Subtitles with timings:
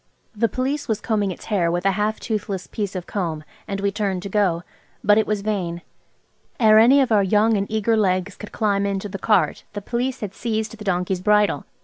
[0.35, 3.91] The Police was combing its hair with a half toothless piece of comb, and we
[3.91, 4.63] turned to go.
[5.03, 5.83] But it was vain.
[6.59, 10.21] Ere any of our young and eager legs could climb into the cart the Police
[10.21, 11.65] had seized the donkey's bridle.